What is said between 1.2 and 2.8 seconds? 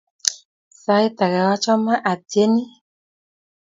ake achame atyeni